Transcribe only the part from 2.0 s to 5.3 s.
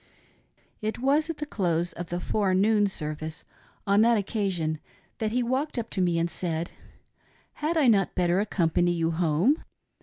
the forenoon service on that occasion that